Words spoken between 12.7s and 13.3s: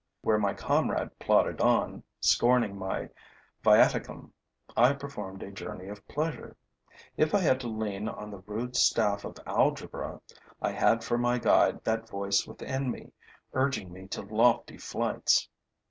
me,